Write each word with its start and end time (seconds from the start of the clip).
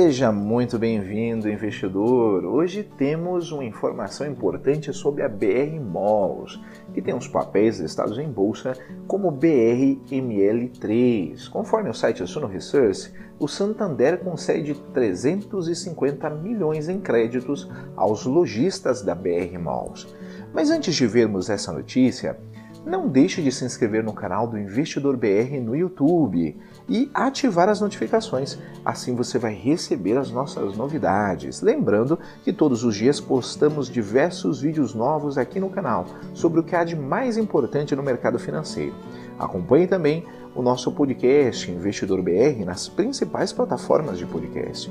Seja 0.00 0.32
muito 0.32 0.78
bem-vindo, 0.78 1.46
investidor. 1.46 2.46
Hoje 2.46 2.82
temos 2.82 3.52
uma 3.52 3.66
informação 3.66 4.26
importante 4.26 4.94
sobre 4.94 5.22
a 5.22 5.28
BR 5.28 5.78
Malls, 5.78 6.58
que 6.94 7.02
tem 7.02 7.14
os 7.14 7.28
papéis 7.28 7.78
listados 7.78 8.16
em 8.16 8.26
bolsa 8.26 8.72
como 9.06 9.30
BRML3. 9.30 11.50
Conforme 11.50 11.90
o 11.90 11.94
site 11.94 12.26
Suno 12.26 12.46
Research, 12.46 13.12
o 13.38 13.46
Santander 13.46 14.20
concede 14.20 14.72
350 14.94 16.30
milhões 16.30 16.88
em 16.88 16.98
créditos 16.98 17.70
aos 17.94 18.24
lojistas 18.24 19.02
da 19.02 19.14
BR 19.14 19.58
Malls. 19.60 20.06
Mas 20.54 20.70
antes 20.70 20.94
de 20.94 21.06
vermos 21.06 21.50
essa 21.50 21.74
notícia, 21.74 22.38
não 22.84 23.08
deixe 23.08 23.42
de 23.42 23.52
se 23.52 23.64
inscrever 23.64 24.02
no 24.02 24.12
canal 24.12 24.46
do 24.46 24.58
Investidor 24.58 25.16
BR 25.16 25.60
no 25.62 25.76
YouTube 25.76 26.56
e 26.88 27.10
ativar 27.12 27.68
as 27.68 27.80
notificações. 27.80 28.58
Assim 28.84 29.14
você 29.14 29.38
vai 29.38 29.54
receber 29.54 30.16
as 30.16 30.30
nossas 30.30 30.76
novidades. 30.76 31.60
Lembrando 31.60 32.18
que 32.42 32.52
todos 32.52 32.82
os 32.82 32.94
dias 32.94 33.20
postamos 33.20 33.88
diversos 33.88 34.60
vídeos 34.60 34.94
novos 34.94 35.36
aqui 35.36 35.60
no 35.60 35.70
canal 35.70 36.06
sobre 36.32 36.60
o 36.60 36.62
que 36.62 36.74
há 36.74 36.84
de 36.84 36.96
mais 36.96 37.36
importante 37.36 37.94
no 37.94 38.02
mercado 38.02 38.38
financeiro. 38.38 38.94
Acompanhe 39.38 39.86
também 39.86 40.24
o 40.54 40.62
nosso 40.62 40.90
podcast 40.92 41.70
Investidor 41.70 42.22
BR 42.22 42.64
nas 42.64 42.88
principais 42.88 43.52
plataformas 43.52 44.18
de 44.18 44.26
podcast. 44.26 44.90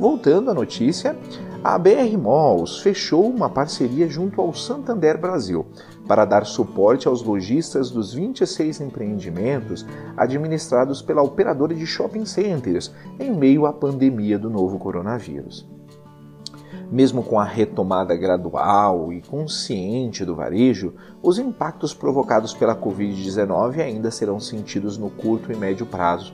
Voltando 0.00 0.50
à 0.50 0.54
notícia, 0.54 1.14
a 1.62 1.76
BR 1.76 2.16
Malls 2.16 2.78
fechou 2.78 3.28
uma 3.28 3.50
parceria 3.50 4.08
junto 4.08 4.40
ao 4.40 4.54
Santander 4.54 5.20
Brasil 5.20 5.66
para 6.08 6.24
dar 6.24 6.46
suporte 6.46 7.06
aos 7.06 7.22
lojistas 7.22 7.90
dos 7.90 8.14
26 8.14 8.80
empreendimentos 8.80 9.84
administrados 10.16 11.02
pela 11.02 11.20
operadora 11.20 11.74
de 11.74 11.86
shopping 11.86 12.24
centers 12.24 12.90
em 13.18 13.30
meio 13.30 13.66
à 13.66 13.74
pandemia 13.74 14.38
do 14.38 14.48
novo 14.48 14.78
coronavírus. 14.78 15.68
Mesmo 16.90 17.22
com 17.22 17.38
a 17.38 17.44
retomada 17.44 18.16
gradual 18.16 19.12
e 19.12 19.20
consciente 19.20 20.24
do 20.24 20.34
varejo, 20.34 20.94
os 21.22 21.38
impactos 21.38 21.92
provocados 21.92 22.54
pela 22.54 22.74
Covid-19 22.74 23.80
ainda 23.80 24.10
serão 24.10 24.40
sentidos 24.40 24.96
no 24.96 25.10
curto 25.10 25.52
e 25.52 25.56
médio 25.56 25.84
prazo. 25.84 26.32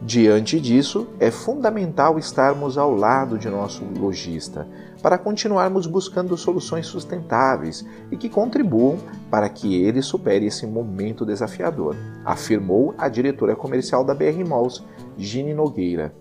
Diante 0.00 0.60
disso, 0.60 1.08
é 1.18 1.28
fundamental 1.28 2.18
estarmos 2.20 2.78
ao 2.78 2.94
lado 2.94 3.36
de 3.36 3.48
nosso 3.48 3.84
lojista 3.84 4.66
para 5.02 5.18
continuarmos 5.18 5.88
buscando 5.88 6.36
soluções 6.36 6.86
sustentáveis 6.86 7.84
e 8.10 8.16
que 8.16 8.28
contribuam 8.28 8.98
para 9.28 9.48
que 9.48 9.82
ele 9.82 10.00
supere 10.00 10.46
esse 10.46 10.66
momento 10.66 11.26
desafiador, 11.26 11.96
afirmou 12.24 12.94
a 12.96 13.08
diretora 13.08 13.56
comercial 13.56 14.04
da 14.04 14.14
BR 14.14 14.44
Malls, 14.46 14.84
Gine 15.16 15.52
Nogueira. 15.52 16.14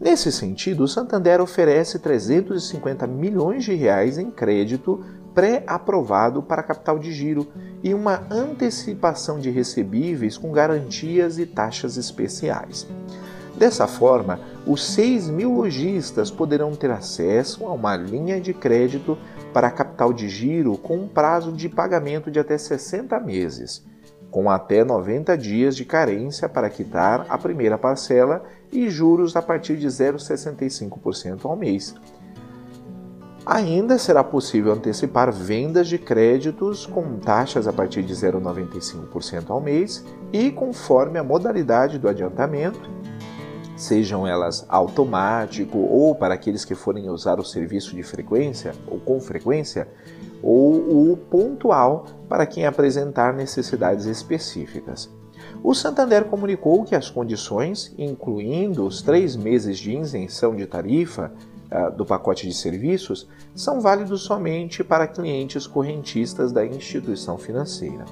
Nesse 0.00 0.30
sentido, 0.32 0.84
o 0.84 0.88
Santander 0.88 1.40
oferece 1.40 2.00
350 2.00 3.06
milhões 3.06 3.64
de 3.64 3.74
reais 3.74 4.18
em 4.18 4.30
crédito 4.30 5.02
pré-aprovado 5.32 6.42
para 6.42 6.62
capital 6.62 6.98
de 6.98 7.12
giro 7.12 7.46
e 7.86 7.94
uma 7.94 8.26
antecipação 8.32 9.38
de 9.38 9.48
recebíveis 9.48 10.36
com 10.36 10.50
garantias 10.50 11.38
e 11.38 11.46
taxas 11.46 11.96
especiais. 11.96 12.84
Dessa 13.56 13.86
forma, 13.86 14.40
os 14.66 14.84
6 14.86 15.30
mil 15.30 15.52
lojistas 15.52 16.28
poderão 16.28 16.74
ter 16.74 16.90
acesso 16.90 17.64
a 17.64 17.72
uma 17.72 17.96
linha 17.96 18.40
de 18.40 18.52
crédito 18.52 19.16
para 19.52 19.70
capital 19.70 20.12
de 20.12 20.28
giro 20.28 20.76
com 20.76 20.96
um 20.96 21.06
prazo 21.06 21.52
de 21.52 21.68
pagamento 21.68 22.28
de 22.28 22.40
até 22.40 22.58
60 22.58 23.20
meses, 23.20 23.86
com 24.32 24.50
até 24.50 24.82
90 24.82 25.38
dias 25.38 25.76
de 25.76 25.84
carência 25.84 26.48
para 26.48 26.68
quitar 26.68 27.24
a 27.28 27.38
primeira 27.38 27.78
parcela 27.78 28.42
e 28.72 28.90
juros 28.90 29.36
a 29.36 29.42
partir 29.42 29.76
de 29.76 29.86
0,65% 29.86 31.44
ao 31.44 31.54
mês 31.54 31.94
Ainda 33.46 33.96
será 33.96 34.24
possível 34.24 34.72
antecipar 34.72 35.32
vendas 35.32 35.86
de 35.86 35.98
créditos 35.98 36.84
com 36.84 37.16
taxas 37.20 37.68
a 37.68 37.72
partir 37.72 38.02
de 38.02 38.12
0,95% 38.12 39.50
ao 39.50 39.60
mês 39.60 40.04
e 40.32 40.50
conforme 40.50 41.16
a 41.16 41.22
modalidade 41.22 41.96
do 41.96 42.08
adiantamento, 42.08 42.90
sejam 43.76 44.26
elas 44.26 44.66
automático 44.68 45.78
ou 45.78 46.12
para 46.12 46.34
aqueles 46.34 46.64
que 46.64 46.74
forem 46.74 47.08
usar 47.08 47.38
o 47.38 47.44
serviço 47.44 47.94
de 47.94 48.02
frequência 48.02 48.74
ou 48.88 48.98
com 48.98 49.20
frequência, 49.20 49.86
ou 50.42 51.12
o 51.12 51.16
pontual 51.16 52.06
para 52.28 52.46
quem 52.46 52.66
apresentar 52.66 53.32
necessidades 53.32 54.06
específicas. 54.06 55.08
O 55.62 55.72
Santander 55.72 56.24
comunicou 56.24 56.82
que 56.82 56.96
as 56.96 57.08
condições, 57.08 57.94
incluindo 57.96 58.84
os 58.84 59.02
três 59.02 59.36
meses 59.36 59.78
de 59.78 59.96
isenção 59.96 60.56
de 60.56 60.66
tarifa, 60.66 61.32
do 61.96 62.04
pacote 62.04 62.46
de 62.46 62.54
serviços 62.54 63.28
são 63.54 63.80
válidos 63.80 64.22
somente 64.22 64.84
para 64.84 65.06
clientes 65.06 65.66
correntistas 65.66 66.52
da 66.52 66.64
instituição 66.64 67.36
financeira. 67.36 68.04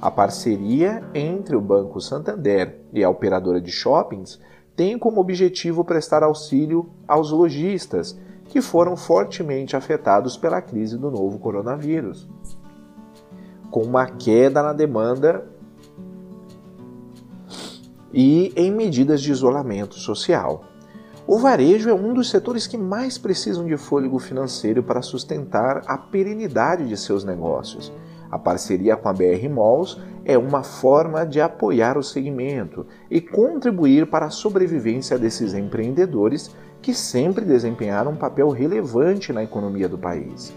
A 0.00 0.10
parceria 0.10 1.02
entre 1.14 1.56
o 1.56 1.60
Banco 1.60 2.00
Santander 2.00 2.80
e 2.92 3.02
a 3.02 3.10
operadora 3.10 3.60
de 3.60 3.70
shoppings 3.70 4.40
tem 4.74 4.98
como 4.98 5.20
objetivo 5.20 5.84
prestar 5.84 6.22
auxílio 6.22 6.90
aos 7.08 7.30
lojistas 7.30 8.18
que 8.48 8.60
foram 8.60 8.96
fortemente 8.96 9.74
afetados 9.74 10.36
pela 10.36 10.60
crise 10.60 10.96
do 10.96 11.10
novo 11.10 11.38
coronavírus. 11.38 12.28
Com 13.70 13.82
uma 13.82 14.06
queda 14.06 14.62
na 14.62 14.72
demanda 14.72 15.46
e 18.12 18.52
em 18.54 18.70
medidas 18.70 19.20
de 19.20 19.32
isolamento 19.32 19.96
social. 19.96 20.64
O 21.28 21.38
varejo 21.38 21.90
é 21.90 21.94
um 21.94 22.14
dos 22.14 22.30
setores 22.30 22.68
que 22.68 22.78
mais 22.78 23.18
precisam 23.18 23.66
de 23.66 23.76
fôlego 23.76 24.16
financeiro 24.16 24.80
para 24.80 25.02
sustentar 25.02 25.82
a 25.84 25.98
perenidade 25.98 26.88
de 26.88 26.96
seus 26.96 27.24
negócios. 27.24 27.92
A 28.30 28.38
parceria 28.38 28.96
com 28.96 29.08
a 29.08 29.12
BR 29.12 29.48
Malls 29.50 30.00
é 30.24 30.38
uma 30.38 30.62
forma 30.62 31.26
de 31.26 31.40
apoiar 31.40 31.98
o 31.98 32.02
segmento 32.02 32.86
e 33.10 33.20
contribuir 33.20 34.06
para 34.06 34.26
a 34.26 34.30
sobrevivência 34.30 35.18
desses 35.18 35.52
empreendedores 35.52 36.54
que 36.80 36.94
sempre 36.94 37.44
desempenharam 37.44 38.12
um 38.12 38.16
papel 38.16 38.48
relevante 38.50 39.32
na 39.32 39.42
economia 39.42 39.88
do 39.88 39.98
país, 39.98 40.54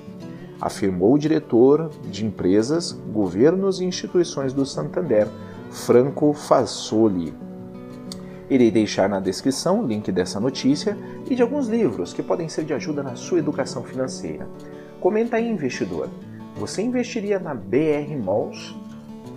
afirmou 0.62 1.16
o 1.16 1.20
diretor 1.20 1.90
de 2.12 2.28
empresas, 2.28 2.92
governos 2.92 3.82
e 3.82 3.86
instituições 3.86 4.54
do 4.54 4.68
Santander, 4.68 5.28
Franco 5.72 6.32
Fassoli. 6.32 7.49
Irei 8.50 8.72
deixar 8.72 9.08
na 9.08 9.20
descrição 9.20 9.82
o 9.82 9.86
link 9.86 10.12
dessa 10.12 10.40
notícia 10.40 10.98
e 11.30 11.36
de 11.36 11.42
alguns 11.42 11.68
livros 11.68 12.14
que 12.14 12.24
podem 12.24 12.50
ser 12.50 12.66
de 12.66 12.74
ajuda 12.74 13.04
na 13.04 13.16
sua 13.16 13.40
educação 13.40 13.84
financeira. 13.84 14.48
Comenta 15.00 15.38
aí, 15.38 15.48
investidor. 15.48 16.10
Você 16.56 16.82
investiria 16.82 17.40
na 17.40 17.54
BR 17.54 18.18
Malls? 18.24 18.76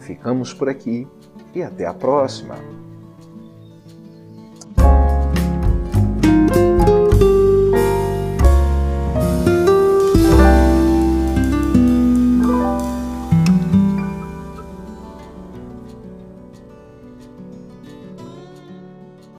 Ficamos 0.01 0.55
por 0.55 0.69
aqui 0.69 1.07
e 1.55 1.63
até 1.63 1.87
a 1.87 1.93
próxima! 1.93 2.57